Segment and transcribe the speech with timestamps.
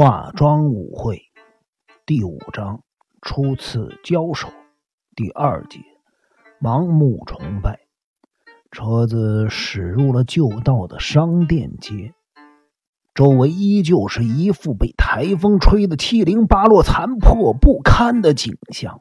[0.00, 1.22] 化妆舞会
[2.06, 2.84] 第五章
[3.20, 4.48] 初次交手
[5.16, 5.80] 第二节
[6.60, 7.80] 盲目崇拜。
[8.70, 12.14] 车子驶入了旧道的商店街，
[13.12, 19.00] 周围依旧是一副被台风吹得七零八落、残破不堪的景象。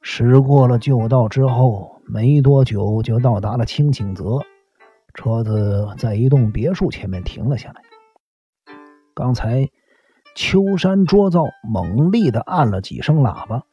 [0.00, 4.38] 驶过了旧道之后，没多久就到达了清景泽。
[5.12, 7.82] 车子在一栋别墅前面停了下来。
[9.18, 9.68] 刚才
[10.36, 13.64] 秋山卓造猛力的按了几声喇叭，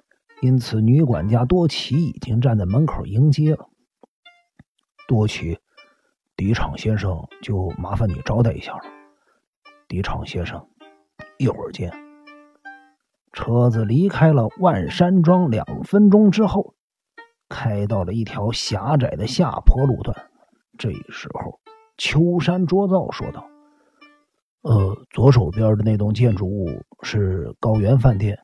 [0.41, 3.69] 因此女管家多奇已经站在门口迎接了。
[5.07, 5.59] 多奇，
[6.35, 8.81] 迪场先生就麻烦你招待一下了。
[9.87, 10.67] 迪场先生，
[11.37, 11.93] 一会儿见。
[13.31, 16.73] 车子离开了万山庄两分钟之后，
[17.49, 20.27] 开到了一条狭窄的下坡路段。
[20.75, 21.59] 这时候，
[21.99, 23.47] 秋山卓造说道。
[24.65, 26.67] 呃，左手边的那栋建筑物
[27.03, 28.35] 是高原饭店，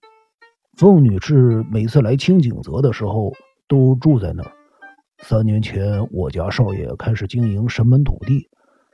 [0.78, 3.34] 凤女士每次来清景泽的时候
[3.68, 4.52] 都住在那儿。
[5.24, 8.48] 三年前，我家少爷开始经营神门土地，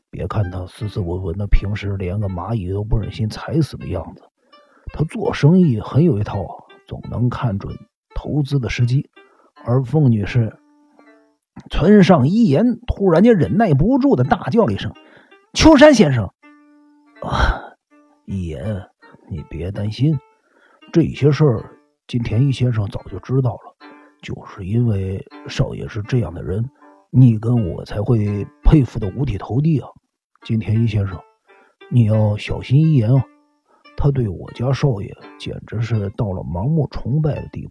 [0.09, 4.21] 别看他斯斯文文的，平时连个蚂蚁都不忍心踩死的样子，
[4.93, 6.45] 他做生意很有一套，
[6.87, 7.75] 总能看准
[8.15, 9.09] 投资的时机。
[9.65, 10.55] 而凤女士，
[11.69, 14.93] 村上一言突然间忍耐不住的大叫了一声
[15.51, 16.29] ：“秋山先生！”
[17.21, 17.73] 啊，
[18.25, 18.87] 一言，
[19.29, 20.17] 你别担心，
[20.93, 23.75] 这些事儿金田一先生早就知道了。
[24.21, 26.69] 就是因为少爷是这样的人，
[27.11, 29.87] 你跟我才会佩服的五体投地啊！
[30.43, 31.19] 金田一先生，
[31.91, 33.23] 你要小心一言啊！
[33.95, 37.69] 他对我家少爷简直是到了盲目崇拜的地步。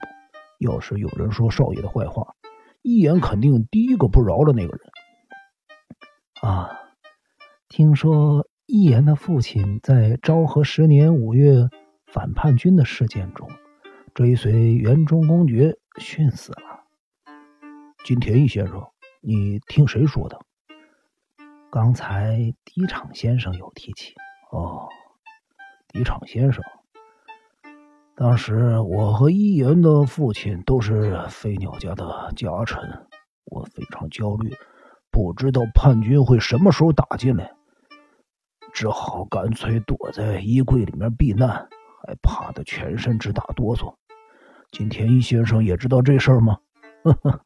[0.59, 2.35] 要是有人说少爷的坏话，
[2.83, 4.81] 一言肯定第一个不饶了那个人。
[6.43, 6.71] 啊，
[7.69, 8.47] 听说。
[8.77, 11.71] 一言的父亲在昭和十年五月
[12.09, 13.49] 反叛军的事件中，
[14.13, 16.85] 追随元忠公爵殉死了。
[18.05, 18.87] 金田一先生，
[19.23, 20.39] 你听谁说的？
[21.71, 24.13] 刚才敌场先生有提起。
[24.53, 24.91] 哦，
[25.89, 26.63] 敌场先生，
[28.15, 32.79] 当时我和一言的父亲都是飞鸟家的家臣，
[33.47, 34.55] 我非常焦虑，
[35.11, 37.56] 不知道叛军会什么时候打进来。
[38.77, 41.67] 只好干脆躲在衣柜里面避难，
[42.07, 43.95] 还怕得全身直打哆嗦。
[44.71, 46.59] 金田一先生也知道这事儿吗？
[47.03, 47.41] 呵呵。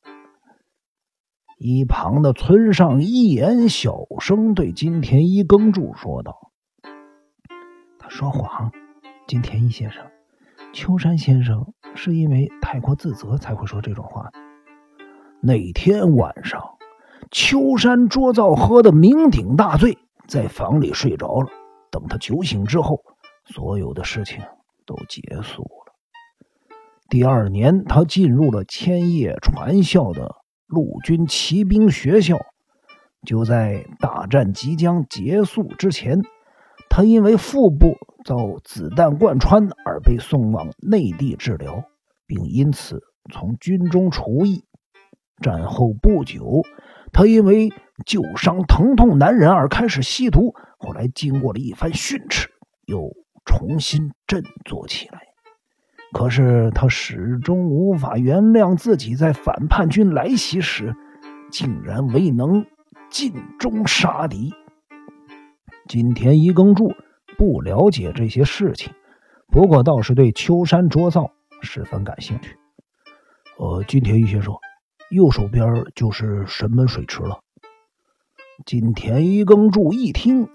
[1.56, 6.50] 一旁的村上一言小声对金田一耕助说道
[8.00, 8.72] ：“他说谎，
[9.28, 10.04] 金田一先生，
[10.72, 14.32] 秋山先生是因为太过自责才会说这种话。
[15.40, 16.60] 那天晚上，
[17.30, 19.96] 秋山捉造喝的酩酊大醉。”
[20.30, 21.48] 在房里睡着了。
[21.90, 23.00] 等他酒醒之后，
[23.52, 24.40] 所有的事情
[24.86, 25.92] 都结束了。
[27.08, 30.36] 第二年，他进入了千叶传校的
[30.68, 32.38] 陆军骑兵学校。
[33.26, 36.20] 就在大战即将结束之前，
[36.88, 41.82] 他因为腹部遭子弹贯穿而被送往内地治疗，
[42.24, 43.00] 并因此
[43.32, 44.64] 从军中除役。
[45.42, 46.62] 战后不久，
[47.12, 47.70] 他因为
[48.06, 52.48] 旧伤疼痛难忍而开始吸毒，后来经过了一番训斥，
[52.86, 53.10] 又
[53.44, 55.20] 重新振作起来。
[56.12, 60.94] 可是他始终无法原谅自己在反叛军来袭时，
[61.50, 62.66] 竟然未能
[63.10, 64.52] 尽忠杀敌。
[65.86, 66.94] 金田一耕助
[67.36, 68.92] 不了解这些事情，
[69.48, 71.32] 不过倒是对秋山卓造
[71.62, 72.56] 十分感兴趣。
[73.58, 74.54] 呃，金田一先生，
[75.10, 77.40] 右手边就是神门水池了。
[78.64, 80.48] 金田一耕助一听，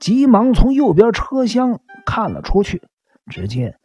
[0.00, 2.82] 急忙从右边车厢看了出去，
[3.30, 3.78] 只见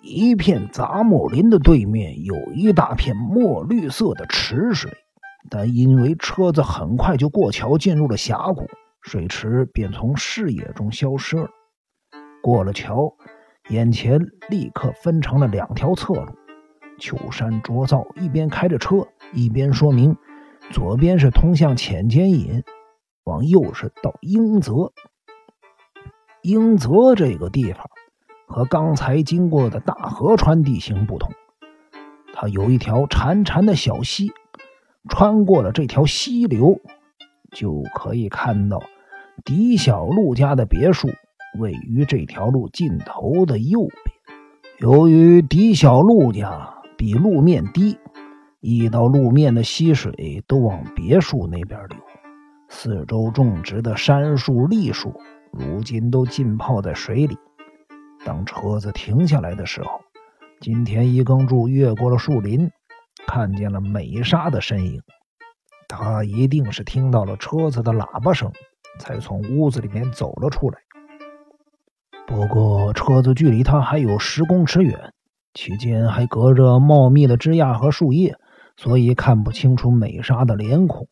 [0.00, 4.90] 一片杂木林的对面有一大片墨绿色的池水，
[5.50, 8.66] 但因为车子很快就过桥进入了峡谷，
[9.02, 11.50] 水池便从视野中消失了。
[12.42, 13.14] 过了桥，
[13.68, 16.32] 眼前立刻分成了两条侧路。
[16.98, 20.16] 秋山卓造一边开着车，一边说明：
[20.70, 22.62] 左边是通向浅间隐。
[23.24, 24.92] 往右是到英泽，
[26.42, 27.86] 英泽这个地方
[28.46, 31.32] 和刚才经过的大河川地形不同，
[32.34, 34.30] 它有一条潺潺的小溪，
[35.08, 36.78] 穿过了这条溪流，
[37.52, 38.82] 就可以看到
[39.42, 41.08] 狄小璐家的别墅
[41.58, 44.14] 位于这条路尽头的右边。
[44.80, 47.98] 由于狄小璐家比路面低，
[48.60, 51.98] 一到路面的溪水都往别墅那边流。
[52.68, 55.20] 四周种植的杉树、栗树，
[55.52, 57.36] 如今都浸泡在水里。
[58.24, 60.00] 当车子停下来的时候，
[60.60, 62.70] 金田一耕助越过了树林，
[63.26, 65.02] 看见了美沙的身影。
[65.86, 68.50] 他一定是听到了车子的喇叭声，
[68.98, 70.78] 才从屋子里面走了出来。
[72.26, 75.12] 不过，车子距离他还有十公尺远，
[75.54, 78.36] 其间还隔着茂密的枝桠和树叶，
[78.76, 81.06] 所以看不清楚美莎的脸孔。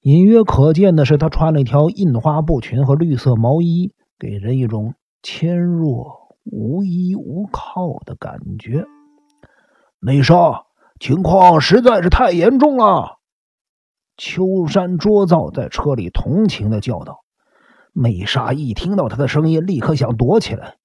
[0.00, 8.86] 隐约可见的是，她穿了一条印花布裙和绿色毛衣，给人一种纤弱、无依无靠的感觉。
[10.00, 10.64] 美莎，
[10.98, 13.18] 情况实在是太严重了。
[14.16, 17.18] 秋山卓造在车里同情的叫道。
[17.92, 20.76] 美莎一听到他的声音，立刻想躲起来，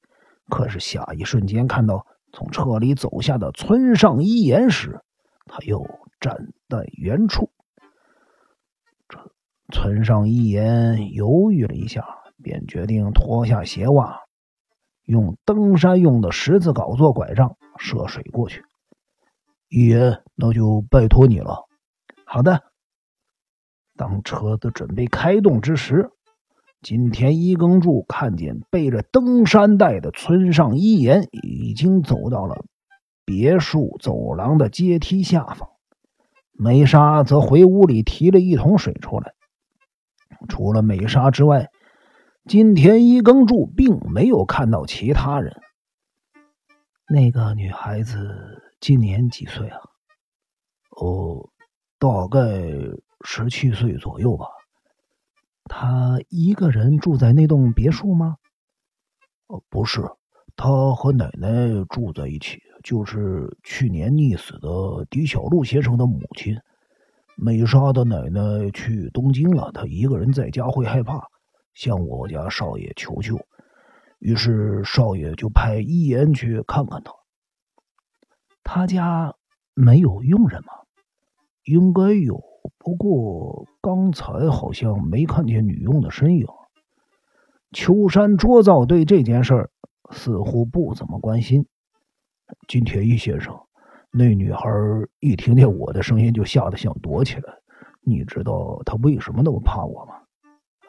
[0.50, 5.02] 可是下一瞬间看到从车里走下的村上一言时，
[5.46, 5.86] 他又
[6.20, 7.50] 站在原处。
[9.74, 12.06] 村上一言犹豫了一下，
[12.42, 14.22] 便决定脱下鞋袜，
[15.04, 18.64] 用登山用的十字镐做拐杖涉水过去。
[19.68, 21.68] 一言，那就拜托你了。
[22.26, 22.64] 好的。
[23.98, 26.12] 当车子准备开动之时。
[26.82, 32.66] 金田一耕助看见背着登山袋的村上一言已经走到了
[33.26, 35.70] 别墅走廊的阶梯下方，
[36.54, 39.34] 美莎则回屋里提了一桶水出来。
[40.48, 41.70] 除了美莎之外，
[42.46, 45.60] 金田一耕助并没有看到其他人。
[47.10, 49.80] 那个女孩子今年几岁啊？
[50.92, 51.50] 哦，
[51.98, 52.40] 大概
[53.26, 54.46] 十七岁左右吧。
[55.68, 58.38] 他一个人住在那栋别墅吗？
[59.48, 60.02] 呃，不是，
[60.56, 61.50] 他和奶奶
[61.90, 66.58] 住在一起，就是去年溺死的狄小璐先生的母亲。
[67.36, 71.28] 美莎的奶奶去东京了，他一个人在家会害怕，
[71.74, 73.40] 向我家少爷求救，
[74.20, 77.14] 于是少爷就派一言去看看他。
[78.64, 79.36] 他家
[79.76, 80.74] 没有佣人吗？
[81.64, 82.42] 应该有。
[82.78, 86.48] 不过刚才好像没看见女佣的身影。
[87.72, 89.70] 秋山卓造对这件事儿
[90.12, 91.66] 似乎不怎么关心。
[92.68, 93.60] 金田一先生，
[94.12, 94.70] 那女孩
[95.20, 97.54] 一听见我的声音就吓得想躲起来。
[98.02, 100.16] 你知道她为什么那么怕我吗？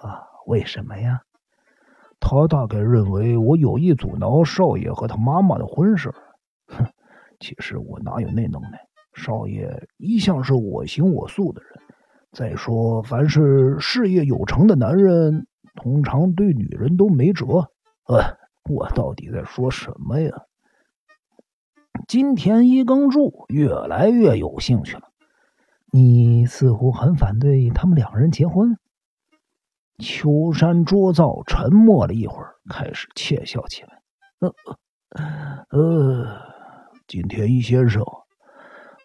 [0.00, 1.20] 啊，为什么呀？
[2.20, 6.14] 她大概认为我有意阻挠少爷和他妈妈的婚事。
[6.68, 6.86] 哼，
[7.40, 8.87] 其实我哪有那能耐？
[9.14, 11.80] 少爷一向是我行我素的人。
[12.32, 17.70] 再说，凡是事业有成的男人，通常对女人都没辙。
[18.06, 18.36] 呃，
[18.70, 20.30] 我到底在说什么呀？
[22.06, 25.10] 金田一耕助越来越有兴趣了。
[25.90, 28.76] 你似乎很反对他们两人结婚。
[29.98, 34.02] 秋山卓造沉默了一会儿，开始窃笑起来。
[34.38, 34.54] 呃
[35.70, 36.40] 呃，
[37.06, 38.04] 金田一先生。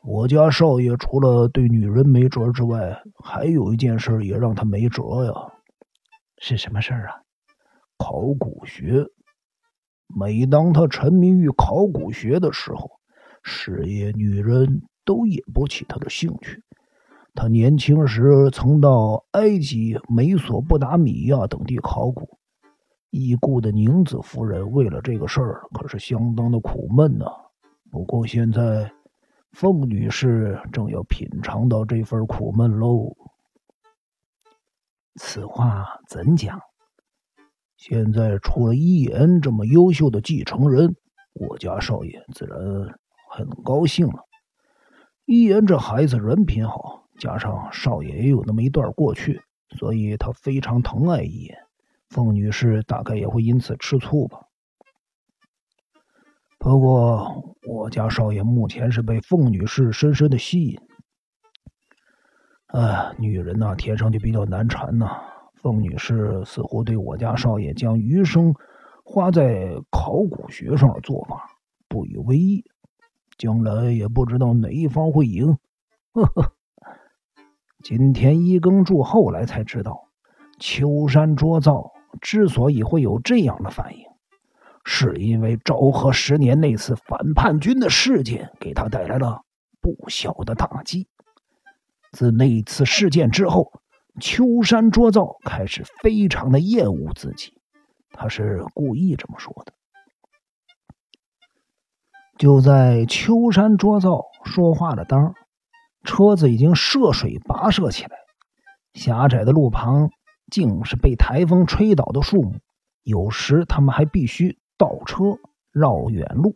[0.06, 5.32] 我家少爷除了对女人没辙之外，还有一件事也让他没辙呀。
[6.38, 7.24] 是什么事儿啊？
[7.98, 9.06] 考古学。
[10.14, 12.92] 每当他沉迷于考古学的时候，
[13.44, 16.62] 事业、女人都引不起他的兴趣。
[17.34, 22.38] 他年轻时曾到埃及、美索不达米亚等地考古，
[23.10, 27.26] 已故的宁子夫人为了这个事儿可是相当的苦闷呐。
[27.90, 28.92] 不过现在。
[29.54, 33.16] 凤女士正要品尝到这份苦闷喽。
[35.16, 36.60] 此话怎讲？
[37.78, 40.96] 现在出了一言这么优秀的继承人，
[41.34, 42.60] 我家少爷自然
[43.30, 44.24] 很高兴了。
[45.26, 49.42] 一言这孩子人品好，加上少爷也有那么一段过去，
[49.78, 51.58] 所以他非常疼爱一言。
[52.10, 54.48] 凤女士大概也会因此吃醋吧。
[56.58, 60.80] 不过，我家少爷目前是被凤女士深深的吸引。
[62.68, 65.22] 哎，女人呐，天生就比较难缠呐。
[65.56, 68.54] 凤女士似乎对我家少爷将余生
[69.04, 71.50] 花在考古学上的做法
[71.88, 72.64] 不以为意，
[73.38, 75.58] 将来也不知道哪一方会赢。
[76.14, 76.54] 呵呵。
[77.84, 80.10] 金田一耕助后来才知道，
[80.60, 84.06] 秋山卓造之所以会有这样的反应。
[84.86, 89.42] 是因为昭和十年那次反叛军的事件给他带来了
[89.82, 91.08] 不小的打击。
[92.12, 93.72] 自那次事件之后，
[94.20, 97.54] 秋山卓造开始非常的厌恶自己，
[98.12, 99.74] 他是故意这么说的。
[102.38, 105.34] 就在秋山卓造说话的当
[106.04, 108.18] 车子已经涉水跋涉起来，
[108.94, 110.10] 狭窄的路旁
[110.52, 112.56] 竟是被台风吹倒的树木，
[113.04, 114.60] 有时他们还必须。
[114.78, 115.38] 倒车，
[115.72, 116.56] 绕远路。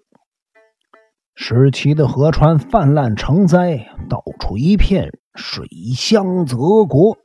[1.36, 7.18] 时期的河川泛滥成灾，到处一片水乡泽国。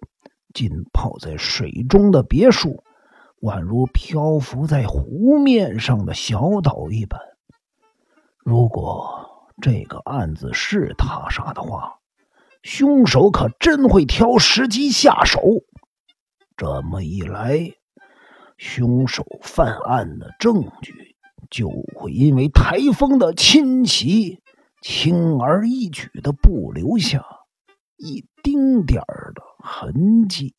[0.52, 2.84] 浸泡在水中的别墅，
[3.40, 7.18] 宛如漂浮在湖面上的小岛一般。
[8.36, 11.94] 如果这个案子是他杀的话，
[12.62, 15.40] 凶手可真会挑时机下手。
[16.54, 17.72] 这么一来，
[18.64, 21.16] 凶手犯案的证据
[21.50, 24.38] 就会因为台风的侵袭，
[24.80, 27.24] 轻而易举的不留下
[27.96, 30.54] 一丁点儿的痕迹。